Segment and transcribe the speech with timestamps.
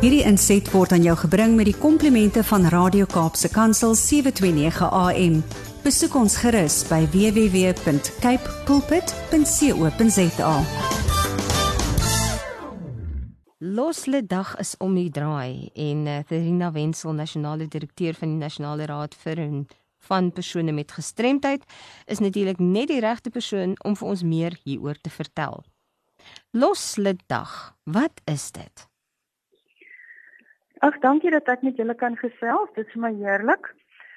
[0.00, 5.34] Hierdie inset word aan jou gebring met die komplimente van Radio Kaapse Kansel 729 AM.
[5.84, 10.54] Besoek ons gerus by www.cape pulpit.co.za.
[13.60, 18.88] Losle dag is om die draai en uh, Therina Wenzel, nasionale direkteur van die Nasionale
[18.88, 19.44] Raad vir
[20.08, 21.60] van persone met gestremdheid,
[22.08, 25.60] is natuurlik net die regte persoon om vir ons meer hieroor te vertel.
[26.56, 28.89] Losle dag, wat is dit?
[30.80, 32.70] Ag, dankie dat ek met julle kan gesels.
[32.72, 33.66] Dit is my heerlik.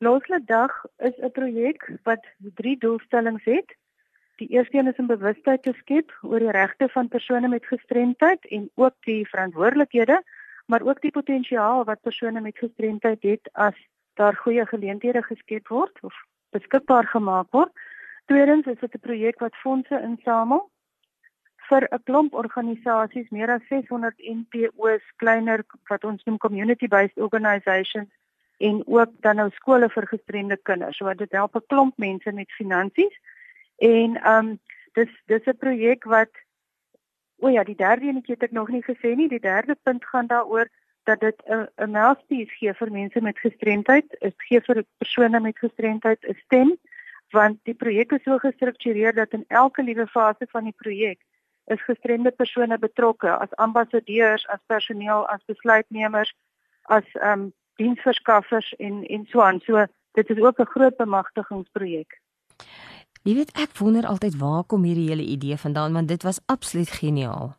[0.00, 0.72] Losle dag
[1.04, 2.24] is 'n projek wat
[2.60, 3.76] drie doelstellings het.
[4.40, 8.46] Die eerste een is om bewustheid te skep oor die regte van persone met gestremdheid
[8.46, 10.22] en ook die verantwoordelikhede,
[10.66, 13.76] maar ook die potensiaal wat persone met gestremdheid het as
[14.14, 16.14] daar goeie geleenthede geskep word of
[16.50, 17.72] beskikbaar gemaak word.
[18.24, 20.70] Tweedens is dit 'n projek wat fondse insamel
[21.68, 28.10] vir 'n klomp organisasies, meer as 600 NPO's, kleiner wat ons noem community based organisations
[28.58, 30.96] en ook dan nou skole vir gestremde kinders.
[30.96, 33.14] So dit help 'n klomp mense met finansies.
[33.78, 34.58] En ehm um,
[34.92, 36.30] dis dis 'n projek wat
[37.38, 39.28] o ja, die derde enetjie het ek nog nie gesê nie.
[39.28, 40.68] Die derde punt gaan daaroor
[41.04, 45.58] dat dit 'n 'n mouthpiece gee vir mense met gestremdheid, is gee vir persone met
[45.58, 46.78] gestremdheid 'n stem
[47.30, 51.18] want die projek is so gestruktureer dat in elke liewe fase van die projek
[51.66, 56.34] is gestremde persone betrokke as ambassadeurs, as personeel, as besluitnemers,
[56.82, 59.60] as ehm um, diensverskaffers en en so aan.
[59.60, 62.20] So dit is ook 'n groot bemagtigingsprojek.
[63.22, 66.90] Jy weet ek wonder altyd waar kom hierdie hele idee vandaan want dit was absoluut
[66.90, 67.56] geniaal.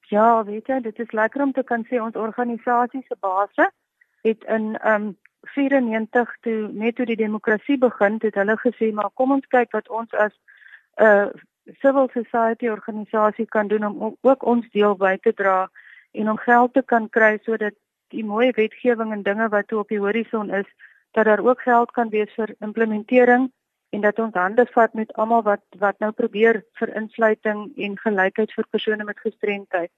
[0.00, 3.72] Ja, weet jy, dit is lekker om te kan sê ons organisasie se base
[4.22, 9.10] het in ehm um, 94 toe net toe die demokrasie begin het hulle gesê maar
[9.14, 10.34] kom ons kyk wat ons as
[10.96, 11.28] 'n uh,
[11.78, 15.70] civil society organisasie kan doen om ook ons deel by te dra
[16.12, 17.74] en om geld te kan kry sodat
[18.10, 20.66] die mooi wetgewing en dinge wat op die horison is
[21.10, 23.50] dat daar ook geld kan wees vir implementering
[23.90, 28.52] en dat ons hande vat met almal wat wat nou probeer vir insluiting en gelykheid
[28.52, 29.90] vir persone met gestremdheid.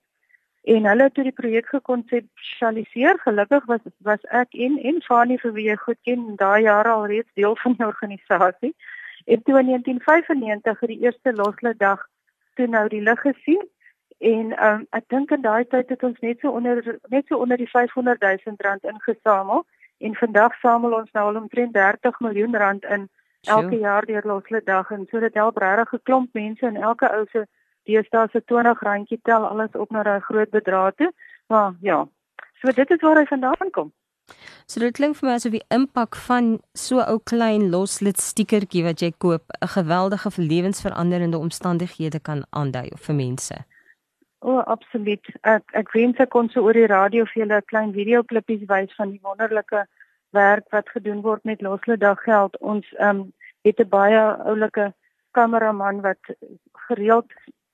[0.63, 3.19] En hulle het die projek gekonseptualiseer.
[3.25, 7.07] Gelukkig was was ek en en Fanie vir wie jy goed ken daai jare al
[7.07, 8.75] reeds deel van die organisasie.
[9.25, 12.07] En toe in 1995 het die eerste loslede dag
[12.55, 13.69] toe nou die lig gesien
[14.19, 17.57] en um, ek dink in daai tyd het ons net so onder net so onder
[17.57, 19.65] die 500 000 rand ingesamel
[19.99, 23.09] en vandag samel ons nou al omtrent 30 miljoen rand in
[23.43, 27.11] elke jaar deur loslede dag en so dit help regtig 'n klomp mense en elke
[27.17, 27.47] ou se
[27.85, 31.13] deesdae se 20 randjie tel alles op na 'n groot bedrag toe.
[31.47, 32.09] Maar ja,
[32.61, 33.93] so dit is waar hy vandaan kom.
[34.73, 36.47] So dit klink vir my asof die impak van
[36.83, 43.15] so ou klein loslid stiekertjie wat jy koop 'n geweldige lewensveranderende omstandighede kan aandui vir
[43.15, 43.59] mense.
[44.41, 45.29] O, oh, absoluut.
[45.43, 48.97] Ek ek wens ek kon so oor die radio vir julle 'n klein videoklippies wys
[48.97, 49.85] van die wonderlike
[50.31, 52.57] werk wat gedoen word met loslid daggeld.
[52.61, 53.33] Ons ehm um,
[53.69, 54.95] het 'n baie oulike
[55.33, 56.23] kameraman wat
[56.89, 57.29] gereeld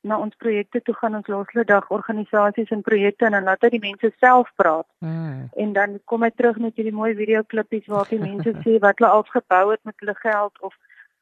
[0.08, 3.70] na ons projekte toe gaan ons laaste dag organisasies en projekte en dan laat hy
[3.76, 4.86] die mense self praat.
[5.04, 5.48] Mm.
[5.64, 9.12] En dan kom hy terug met hierdie mooi videoklippies waar die mense sê wat hulle
[9.18, 10.76] al gebou het met hulle geld of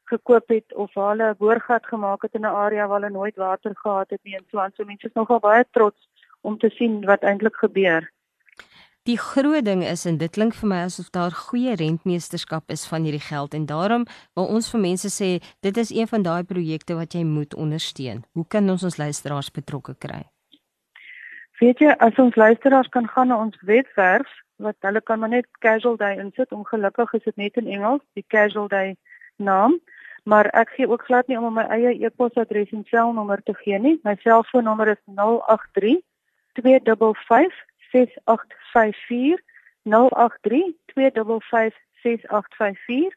[0.07, 3.35] gekoop het of waar hulle 'n boorgat gemaak het in 'n area waar hulle nooit
[3.35, 4.71] water gehad het nie en so aan.
[4.75, 6.09] So mense is nogal baie trots
[6.41, 8.11] om te sien wat eintlik gebeur.
[9.07, 13.05] Die groot ding is en dit klink vir my asof daar goeie rentmeesterskap is van
[13.07, 14.01] hierdie geld en daarom
[14.35, 15.29] wil ons vir mense sê
[15.63, 18.25] dit is een van daai projekte wat jy moet ondersteun.
[18.35, 20.25] Hoe kan ons ons luisteraars betrokke kry?
[21.61, 25.47] Weet jy, as ons luisteraars kan gaan na ons webwerf wat hulle kan maar net
[25.63, 26.51] Casual Day insit.
[26.51, 28.97] Ongelukkig is dit net in Engels, die Casual Day
[29.39, 29.79] naam.
[30.27, 33.95] Maar ek gee ook glad nie om my eie e-posadres en selnommer te gee nie.
[34.03, 36.03] My selfoonnommer is 083
[36.59, 39.41] 255 6854
[39.83, 43.15] 083 255 6854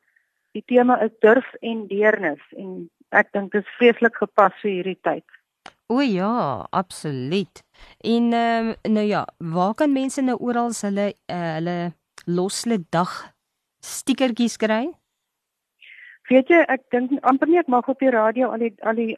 [0.56, 4.98] Die tema is durf en deernis en ek dink dit is vreeslik gepas vir hierdie
[5.06, 5.24] tyd.
[5.86, 7.62] O ja, absoluut.
[8.02, 11.92] En ehm um, nou ja, waar kan mense nou oral hulle uh, hulle
[12.26, 13.12] losle dag
[13.80, 14.90] stikertjies kry?
[16.26, 19.14] Weet jy, ek dink amper nie ek mag op die radio al die al die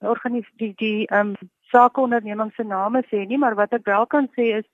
[0.00, 4.30] organisasie die die ehm um, sakeondernemings se name sê nie, maar wat ek wel kan
[4.36, 4.64] sê is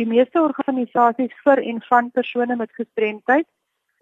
[0.00, 3.46] Die meeste organisasies vir en van persone met gestremdheid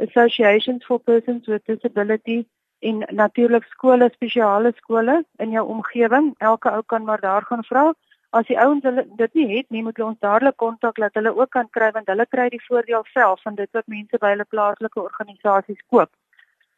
[0.05, 2.45] associations for persons with disability
[2.87, 6.29] en natuurlik skole, spesiale skole in jou omgewing.
[6.39, 7.83] Elke ou kan maar daar gaan vra.
[8.31, 11.35] As die ouens hulle dit nie het nie, moet hulle ons dadelik kontak dat hulle
[11.35, 14.47] ook kan kry want hulle kry die voordeel self van dit wat mense by hulle
[14.55, 16.13] plaaslike organisasies koop.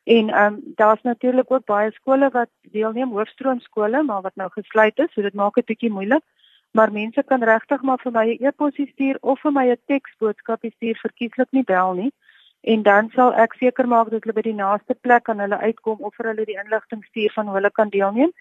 [0.05, 4.99] En ehm um, daar's natuurlik ook baie skole wat deelneem, hoofstroomskole, maar wat nou gesluit
[4.99, 6.25] is, so dit maak dit bietjie moeilik.
[6.71, 10.65] Maar mense kan regtig maar vir my 'n e-pos stuur of vir my 'n teksboodskap
[10.77, 12.13] stuur, verkieslik nie bel nie.
[12.61, 15.99] En dan sal ek seker maak dat hulle by die naaste plek aan hulle uitkom
[16.01, 18.33] of vir hulle die inligting stuur van hoe hulle kan deelneem.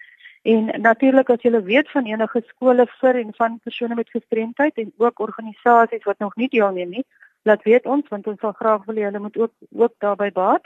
[0.42, 4.92] En natuurlik as jy weet van enige skole vir en van persone met gestremdheid en
[4.96, 7.04] ook organisasies wat nog nie deelneem nie,
[7.42, 10.64] laat weet ons want ons sal graag wil hê hulle moet ook ook daarbey baat.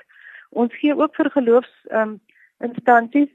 [0.51, 2.21] Ons gee ook vir geloofs ehm um,
[2.59, 3.31] instansies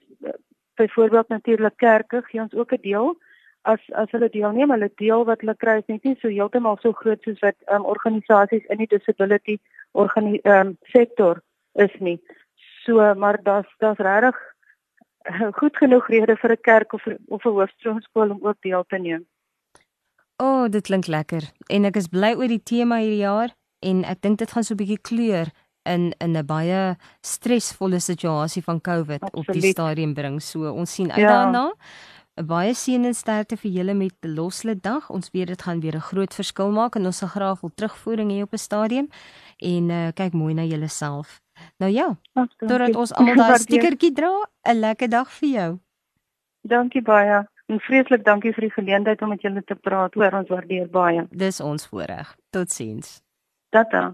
[0.75, 3.17] byvoorbeeld natuurlik kerke gee ons ook 'n deel
[3.61, 6.93] as as hulle deelneem, hulle deel wat hulle kry is net nie so heeltemal so
[6.93, 9.59] groot soos wat ehm um, organisasies in die disability
[9.91, 11.41] organi ehm um, sektor
[11.73, 12.19] is nie.
[12.85, 14.35] So maar daar's daar's regtig
[15.59, 19.25] goed genoeg rede vir 'n kerk of of 'n hoofstroomskool om ook deel te neem.
[20.37, 21.51] O, oh, dit klink lekker.
[21.67, 24.73] En ek is bly oor die tema hierdie jaar en ek dink dit gaan so
[24.73, 25.47] 'n bietjie kleur
[25.83, 29.47] in in 'n baie stresvolle situasie van COVID Absoluut.
[29.47, 30.41] op die stadium bring.
[30.41, 31.27] So ons sien uit ja.
[31.27, 31.73] daarna.
[32.35, 35.09] Baie seën en sterkte vir julle met Losle Dag.
[35.09, 38.31] Ons weet dit gaan weer 'n groot verskil maak en ons sal graag wil terugvoering
[38.31, 39.07] hê op 'n stadium
[39.57, 41.41] en uh, kyk mooi na julleself.
[41.77, 42.17] Nou ja,
[42.57, 44.31] totdat ons almal daai stikertjie dra,
[44.63, 45.79] 'n lekker dag vir jou.
[46.61, 47.47] Dankie baie.
[47.69, 50.13] En vreeslik dankie vir die geleentheid om met julle te praat.
[50.13, 51.27] Hoor, ons waardeer baie.
[51.29, 52.35] Dis ons voorreg.
[52.49, 53.21] Totsiens.
[53.69, 54.13] Tata.